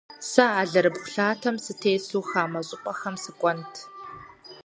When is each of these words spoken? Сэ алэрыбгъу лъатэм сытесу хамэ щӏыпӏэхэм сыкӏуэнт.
Сэ 0.29 0.43
алэрыбгъу 0.61 1.11
лъатэм 1.13 1.55
сытесу 1.65 2.23
хамэ 2.29 2.61
щӏыпӏэхэм 2.67 3.15
сыкӏуэнт. 3.23 3.73